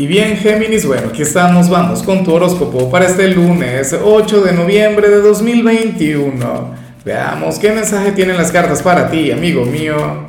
[0.00, 4.52] Y bien, Géminis, bueno, aquí estamos, vamos con tu horóscopo para este lunes 8 de
[4.54, 6.74] noviembre de 2021.
[7.04, 10.26] Veamos qué mensaje tienen las cartas para ti, amigo mío.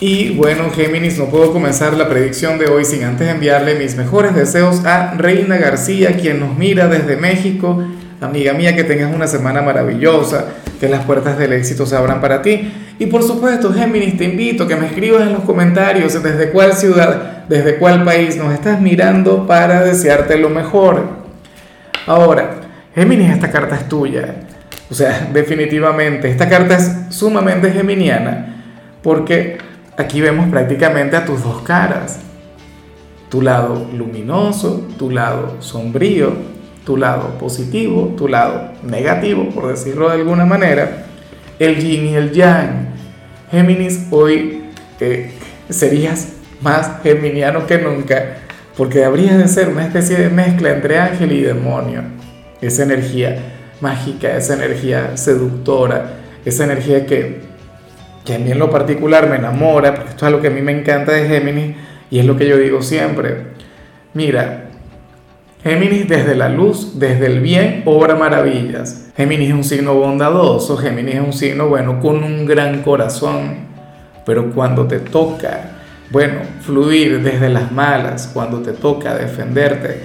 [0.00, 4.34] Y bueno, Géminis, no puedo comenzar la predicción de hoy sin antes enviarle mis mejores
[4.34, 7.82] deseos a Reina García, quien nos mira desde México.
[8.20, 10.44] Amiga mía, que tengas una semana maravillosa,
[10.78, 12.70] que las puertas del éxito se abran para ti.
[12.98, 16.74] Y por supuesto, Géminis, te invito a que me escribas en los comentarios desde cuál
[16.74, 21.24] ciudad, desde cuál país nos estás mirando para desearte lo mejor.
[22.06, 22.60] Ahora,
[22.94, 24.36] Géminis, esta carta es tuya.
[24.90, 28.54] O sea, definitivamente, esta carta es sumamente geminiana
[29.02, 29.58] porque
[29.96, 32.20] aquí vemos prácticamente a tus dos caras.
[33.28, 36.32] Tu lado luminoso, tu lado sombrío,
[36.86, 41.06] tu lado positivo, tu lado negativo, por decirlo de alguna manera,
[41.58, 42.94] el yin y el yang.
[43.50, 44.62] Géminis, hoy
[45.00, 45.32] eh,
[45.68, 46.33] serías
[46.64, 48.38] más geminiano que nunca,
[48.76, 52.02] porque habría de ser una especie de mezcla entre ángel y demonio.
[52.60, 53.36] Esa energía
[53.80, 57.42] mágica, esa energía seductora, esa energía que,
[58.24, 60.62] que a mí en lo particular me enamora, porque esto es lo que a mí
[60.62, 61.76] me encanta de Géminis
[62.10, 63.54] y es lo que yo digo siempre.
[64.14, 64.70] Mira,
[65.62, 69.10] Géminis desde la luz, desde el bien, obra maravillas.
[69.16, 73.74] Géminis es un signo bondadoso, Géminis es un signo, bueno, con un gran corazón.
[74.24, 75.73] Pero cuando te toca,
[76.10, 80.00] bueno, fluir desde las malas, cuando te toca defenderte,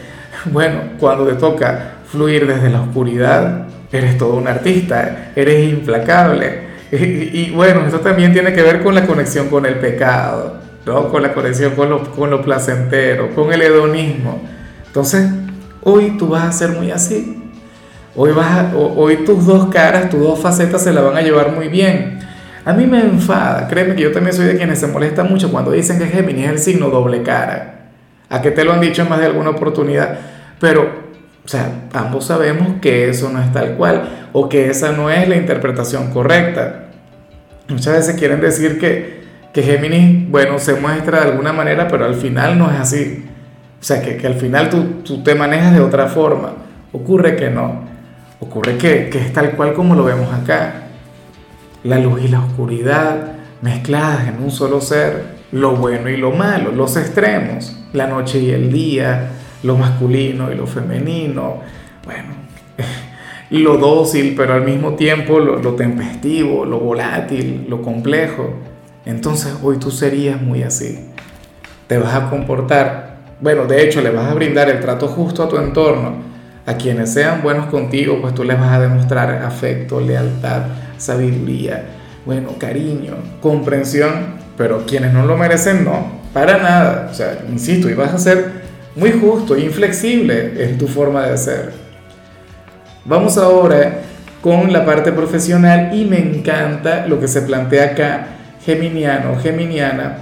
[0.46, 6.70] bueno, cuando te toca fluir desde la oscuridad, eres todo un artista, eres implacable.
[6.92, 10.56] Y, bueno, eso también tiene que ver con la conexión con el pecado,
[10.88, 11.10] ¿no?
[11.10, 14.42] Con la conexión con lo, con placentero, con el hedonismo.
[14.88, 15.30] Entonces,
[15.84, 17.52] hoy tú vas a ser muy así.
[18.16, 21.68] Hoy, vas hoy tus dos caras, tus dos facetas se la van a llevar muy
[21.68, 22.20] bien.
[22.70, 25.72] A mí me enfada, créeme que yo también soy de quienes se molesta mucho cuando
[25.72, 27.90] dicen que Géminis es el signo doble cara.
[28.30, 30.20] A que te lo han dicho en más de alguna oportunidad.
[30.60, 31.10] Pero
[31.44, 35.28] o sea, ambos sabemos que eso no es tal cual o que esa no es
[35.28, 36.90] la interpretación correcta.
[37.70, 42.14] Muchas veces quieren decir que, que Géminis, bueno, se muestra de alguna manera, pero al
[42.14, 43.26] final no es así.
[43.82, 46.54] O sea, que, que al final tú, tú, te manejas de otra forma.
[46.92, 47.82] Ocurre que no.
[48.40, 50.89] Ocurre que, que es tal cual como lo vemos acá.
[51.84, 55.40] La luz y la oscuridad mezcladas en un solo ser.
[55.52, 57.76] Lo bueno y lo malo, los extremos.
[57.94, 59.32] La noche y el día,
[59.64, 61.62] lo masculino y lo femenino,
[62.06, 62.30] bueno,
[63.50, 68.54] lo dócil, pero al mismo tiempo lo, tempestivo, lo volátil, lo complejo.
[69.06, 71.08] Entonces hoy tú serías muy así.
[71.88, 75.50] Te vas a comportar, bueno, de hecho le vas a brindar el trato justo a
[75.50, 76.29] tu entorno.
[76.70, 80.66] A quienes sean buenos contigo, pues tú les vas a demostrar afecto, lealtad,
[81.00, 81.84] sabiduría,
[82.28, 87.08] bueno, cariño, comprensión, pero quienes no lo merecen, no, para nada.
[87.12, 88.52] O sea, insisto, y vas a ser
[88.96, 91.72] muy justo e inflexible en tu forma de ser.
[93.04, 94.02] Vamos ahora
[94.40, 98.28] con la parte profesional y me encanta lo que se plantea acá,
[98.64, 100.18] geminiano, geminiana.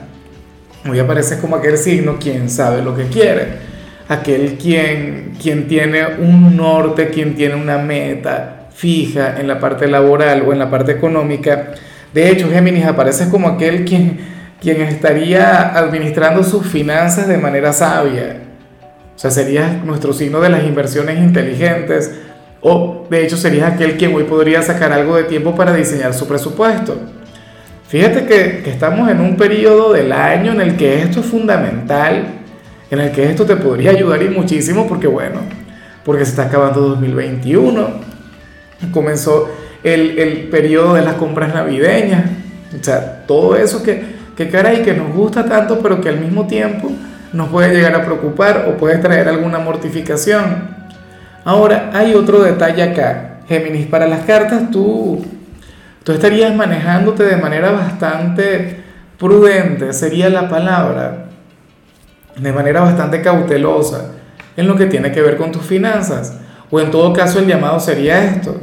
[0.90, 3.68] Hoy aparece como aquel signo quien sabe lo que quiere,
[4.08, 10.44] aquel quien, quien tiene un norte, quien tiene una meta fija en la parte laboral
[10.48, 11.74] o en la parte económica.
[12.14, 14.20] De hecho, Géminis aparece como aquel quien,
[14.62, 18.38] quien estaría administrando sus finanzas de manera sabia,
[19.16, 22.12] o sea, sería nuestro signo de las inversiones inteligentes
[22.62, 26.28] o de hecho sería aquel quien hoy podría sacar algo de tiempo para diseñar su
[26.28, 27.00] presupuesto.
[27.88, 32.26] Fíjate que, que, estamos en un periodo del año en el que esto es fundamental,
[32.90, 35.42] en el que esto te podría ayudar y muchísimo porque bueno,
[36.06, 37.88] porque se está acabando 2021,
[38.92, 39.50] comenzó
[39.84, 42.26] el, el periodo de las compras navideñas,
[42.80, 44.04] o sea, todo eso que,
[44.36, 46.92] que caray, que nos gusta tanto pero que al mismo tiempo
[47.34, 50.78] nos puede llegar a preocupar o puede traer alguna mortificación.
[51.44, 53.40] Ahora, hay otro detalle acá.
[53.48, 55.26] Géminis, para las cartas tú,
[56.04, 58.82] tú estarías manejándote de manera bastante
[59.18, 61.26] prudente, sería la palabra,
[62.38, 64.12] de manera bastante cautelosa
[64.56, 66.34] en lo que tiene que ver con tus finanzas.
[66.70, 68.60] O en todo caso el llamado sería esto,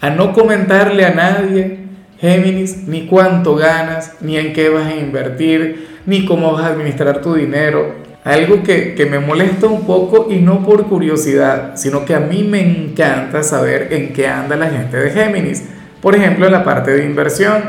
[0.00, 1.78] a no comentarle a nadie,
[2.20, 7.22] Géminis, ni cuánto ganas, ni en qué vas a invertir, ni cómo vas a administrar
[7.22, 7.94] tu dinero.
[8.24, 12.42] Algo que, que, me molesta un poco y no por curiosidad, sino que a mí
[12.42, 15.64] me encanta saber en qué anda la gente de Géminis.
[16.02, 17.62] Por ejemplo, en la parte de inversión,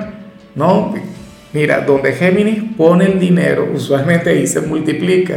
[0.55, 0.93] ¿no?
[1.51, 5.35] Mira, donde Géminis pone el dinero, usualmente ahí se multiplica,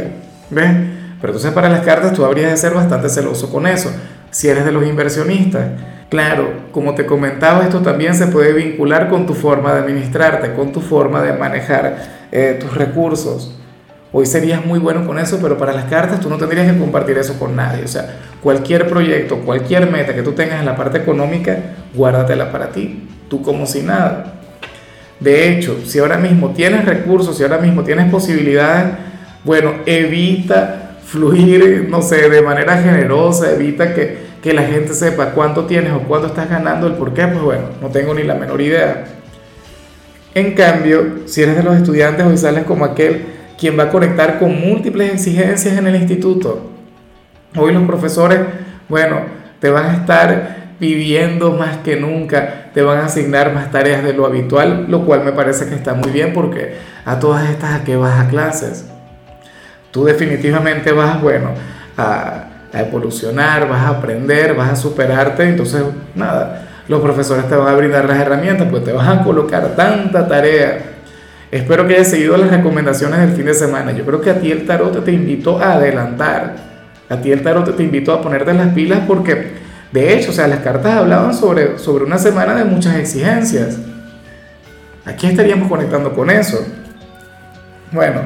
[0.51, 0.71] ¿ves?
[1.19, 3.91] Pero entonces para las cartas tú habrías de ser bastante celoso con eso,
[4.29, 5.69] si eres de los inversionistas.
[6.09, 10.71] Claro, como te comentaba, esto también se puede vincular con tu forma de administrarte, con
[10.71, 13.57] tu forma de manejar eh, tus recursos.
[14.11, 17.17] Hoy serías muy bueno con eso, pero para las cartas tú no tendrías que compartir
[17.17, 17.83] eso con nadie.
[17.83, 21.57] O sea, cualquier proyecto, cualquier meta que tú tengas en la parte económica,
[21.95, 24.42] guárdatela para ti, tú como si nada.
[25.23, 28.93] De hecho, si ahora mismo tienes recursos, si ahora mismo tienes posibilidades,
[29.45, 35.65] bueno, evita fluir, no sé, de manera generosa, evita que, que la gente sepa cuánto
[35.65, 38.59] tienes o cuánto estás ganando, el por qué, pues bueno, no tengo ni la menor
[38.59, 39.05] idea.
[40.35, 43.25] En cambio, si eres de los estudiantes, hoy sales como aquel
[43.57, 46.69] quien va a conectar con múltiples exigencias en el instituto.
[47.55, 48.39] Hoy los profesores,
[48.89, 49.21] bueno,
[49.61, 54.11] te van a estar pidiendo más que nunca, te van a asignar más tareas de
[54.11, 56.75] lo habitual, lo cual me parece que está muy bien porque
[57.05, 58.85] a todas estas a qué vas a clases.
[59.91, 61.51] Tú definitivamente vas, bueno,
[61.95, 65.83] a, a evolucionar, vas a aprender, vas a superarte, entonces
[66.15, 70.27] nada, los profesores te van a brindar las herramientas, pues te van a colocar tanta
[70.27, 70.93] tarea
[71.49, 73.91] Espero que hayas seguido las recomendaciones del fin de semana.
[73.91, 76.55] Yo creo que a ti el tarot te invitó a adelantar.
[77.07, 79.51] A ti el tarot te invitó a ponerte las pilas porque,
[79.93, 83.77] de hecho, o sea, las cartas hablaban sobre, sobre una semana de muchas exigencias.
[85.05, 86.65] Aquí estaríamos conectando con eso.
[87.91, 88.21] Bueno,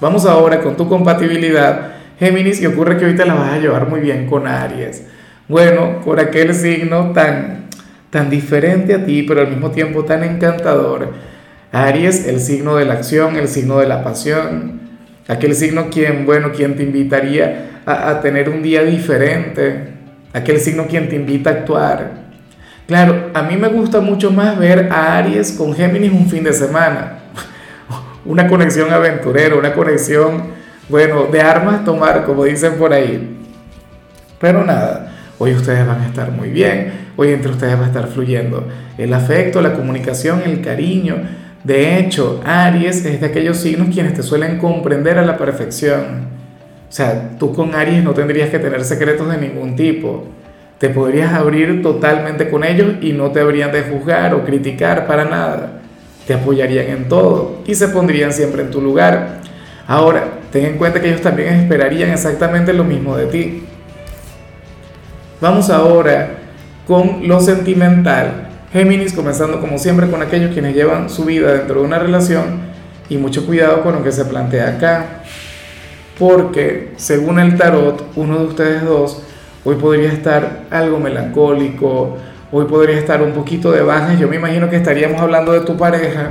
[0.00, 4.00] vamos ahora con tu compatibilidad, Géminis, y ocurre que ahorita la vas a llevar muy
[4.00, 5.02] bien con Aries.
[5.48, 7.64] Bueno, con aquel signo tan,
[8.10, 11.12] tan diferente a ti, pero al mismo tiempo tan encantador
[11.72, 14.80] Aries, el signo de la acción, el signo de la pasión,
[15.28, 19.99] aquel signo quien, bueno, quien te invitaría a, tener un día diferente,
[20.32, 22.10] aquel signo quien te invita a actuar.
[22.86, 26.52] Claro, a mí me gusta mucho más ver a Aries con Géminis un fin de
[26.52, 27.20] semana,
[28.24, 30.42] una conexión aventurera, una conexión,
[30.88, 33.36] bueno, de armas tomar, como dicen por ahí.
[34.40, 38.08] Pero nada, hoy ustedes van a estar muy bien, hoy entre ustedes va a estar
[38.08, 38.66] fluyendo
[38.98, 41.16] el afecto, la comunicación, el cariño,
[41.64, 46.39] de hecho, Aries es de aquellos signos quienes te suelen comprender a la perfección.
[46.90, 50.24] O sea, tú con Aries no tendrías que tener secretos de ningún tipo.
[50.78, 55.24] Te podrías abrir totalmente con ellos y no te habrían de juzgar o criticar para
[55.24, 55.82] nada.
[56.26, 59.38] Te apoyarían en todo y se pondrían siempre en tu lugar.
[59.86, 63.62] Ahora, ten en cuenta que ellos también esperarían exactamente lo mismo de ti.
[65.40, 66.30] Vamos ahora
[66.88, 68.48] con lo sentimental.
[68.72, 72.60] Géminis, comenzando como siempre con aquellos quienes llevan su vida dentro de una relación
[73.08, 75.22] y mucho cuidado con lo que se plantea acá,
[76.20, 79.22] porque según el tarot, uno de ustedes dos
[79.64, 82.18] hoy podría estar algo melancólico,
[82.52, 85.78] hoy podría estar un poquito de bajas, yo me imagino que estaríamos hablando de tu
[85.78, 86.28] pareja,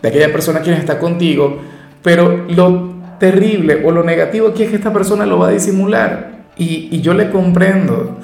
[0.00, 1.58] de aquella persona quien está contigo,
[2.02, 6.30] pero lo terrible o lo negativo aquí es que esta persona lo va a disimular
[6.56, 8.16] y, y yo le comprendo.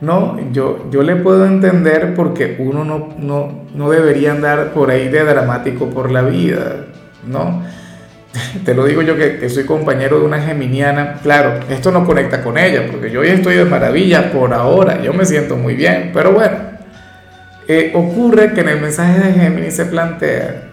[0.00, 5.08] No, yo, yo le puedo entender porque uno no, no, no debería andar por ahí
[5.08, 6.86] de dramático por la vida,
[7.26, 7.60] ¿no?
[8.64, 11.14] Te lo digo yo que, soy compañero de una geminiana.
[11.22, 15.12] Claro, esto no conecta con ella, porque yo ya estoy de maravilla por ahora, yo
[15.12, 16.56] me siento muy bien, pero bueno,
[17.66, 20.70] eh, ocurre que en el mensaje de Géminis se plantea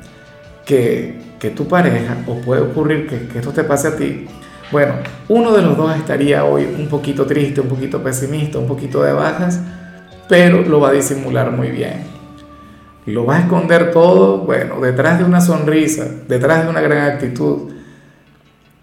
[0.66, 4.28] que, que tu pareja, o puede ocurrir que, que esto te pase a ti,
[4.72, 4.96] bueno,
[5.30, 9.14] uno de los dos estaría hoy un poquito triste, un poquito pesimista, un poquito de
[9.14, 9.62] bajas,
[10.28, 12.17] pero lo va a disimular muy bien.
[13.08, 17.74] Lo va a esconder todo, bueno, detrás de una sonrisa, detrás de una gran actitud.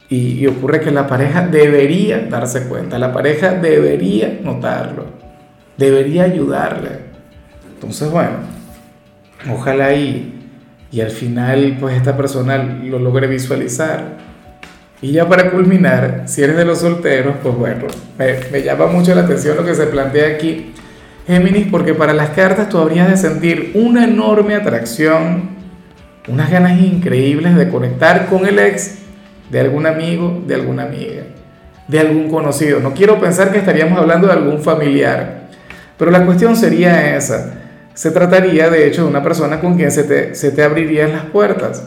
[0.08, 5.06] Y, ocurre que la pareja debería darse cuenta, la pareja debería notarlo,
[5.76, 6.90] debería ayudarle.
[7.74, 8.38] Entonces, bueno,
[9.50, 10.50] ojalá y,
[10.90, 14.18] y al final pues esta persona lo logre visualizar
[15.04, 19.20] y ya para culminar, si eres de los solteros, pues bueno, me, llama mucho la
[19.20, 20.72] atención lo que se plantea aquí,
[21.26, 25.50] Géminis, porque para las cartas tú habrías de sentir una enorme atracción,
[26.28, 28.98] unas ganas increíbles de conectar con el ex
[29.50, 31.22] de algún amigo, de alguna amiga,
[31.88, 32.80] de algún conocido.
[32.80, 35.48] No quiero pensar que estaríamos hablando de algún familiar,
[35.96, 37.54] pero la cuestión sería esa.
[37.94, 41.24] Se trataría de hecho de una persona con quien se te, se te abrirían las
[41.26, 41.84] puertas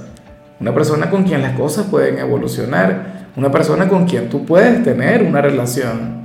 [0.59, 5.21] una persona con quien las cosas pueden evolucionar, una persona con quien tú puedes tener
[5.23, 6.17] una relación.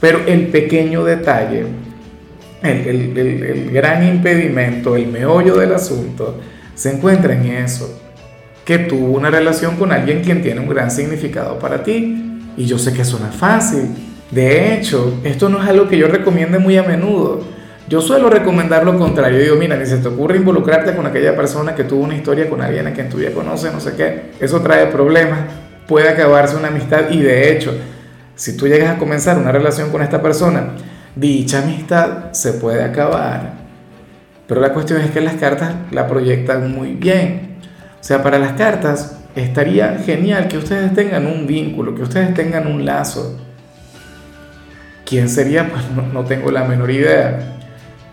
[0.00, 1.66] Pero el pequeño detalle,
[2.62, 6.38] el, gran impedimento, el meollo del asunto,
[6.74, 8.00] se encuentra en eso,
[8.64, 12.26] que tuvo una relación con alguien quien tiene un gran significado para ti.
[12.56, 13.88] Y yo sé que es fácil.
[14.30, 17.44] De hecho, esto no es algo que yo recomiende muy a menudo
[17.90, 19.40] yo suelo recomendar lo contrario.
[19.40, 22.62] Digo, mira, ni se te ocurre involucrarte con aquella persona que tuvo una historia con
[22.62, 24.30] alguien a quien tú ya conoces, no sé qué.
[24.38, 25.40] Eso trae problemas.
[25.88, 27.74] Puede acabarse una amistad y de hecho,
[28.36, 30.76] si tú llegas a comenzar una relación con esta persona,
[31.16, 33.54] dicha amistad se puede acabar.
[34.46, 37.58] Pero la cuestión es que las cartas la proyectan muy bien.
[38.00, 42.66] O sea, para las cartas, estaría genial que ustedes tengan un vínculo, que ustedes tengan
[42.66, 43.38] un lazo.
[45.04, 45.68] ¿Quién sería?
[45.68, 47.56] Pues no, tengo la menor idea.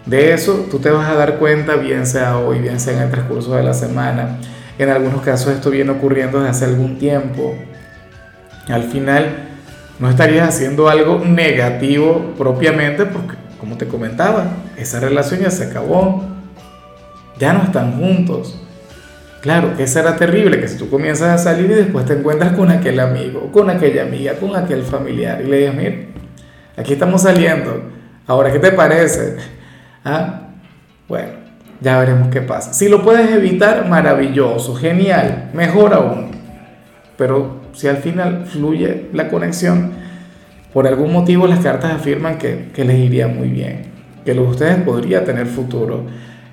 [0.06, 3.12] De eso tú te vas a dar cuenta, bien sea hoy, bien sea en el
[3.12, 4.38] transcurso de la semana.
[4.80, 7.56] En algunos casos esto viene ocurriendo desde hace algún tiempo.
[8.68, 9.48] Al final
[10.00, 14.46] no estarías haciendo algo negativo propiamente porque, como te comentaba,
[14.78, 16.24] esa relación ya se acabó.
[17.40, 18.60] Ya no están juntos.
[19.42, 22.72] Claro, que será terrible que si tú comienzas a salir y después te encuentras con
[22.72, 25.96] aquel amigo, con aquella amiga, con aquel familiar y le dices, mira,
[26.76, 27.84] aquí estamos saliendo,
[28.26, 29.38] ahora, ¿qué te parece?
[30.04, 30.42] ¿Ah?
[31.08, 31.30] Bueno,
[31.80, 32.74] ya veremos qué pasa.
[32.74, 36.32] Si lo puedes evitar, maravilloso, genial, mejor aún.
[37.16, 39.92] Pero si al final fluye la conexión,
[40.74, 43.84] por algún motivo las cartas afirman que, que les iría muy bien,
[44.26, 46.06] que lo de ustedes podría tener futuro.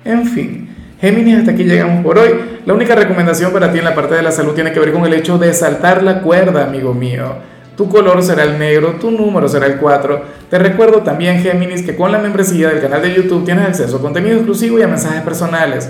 [0.05, 0.69] En fin.
[1.01, 2.29] Géminis, hasta aquí llegamos por hoy.
[2.65, 5.03] La única recomendación para ti en la parte de la salud tiene que ver con
[5.03, 7.33] el hecho de saltar la cuerda, amigo mío.
[7.75, 10.21] Tu color será el negro, tu número será el 4.
[10.49, 14.01] Te recuerdo también, Géminis, que con la membresía del canal de YouTube tienes acceso a
[14.01, 15.89] contenido exclusivo y a mensajes personales.